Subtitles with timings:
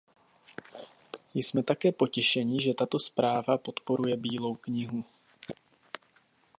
[1.33, 5.03] Jsme také potěšeni, že tato zpráva podporuje bílou knihu.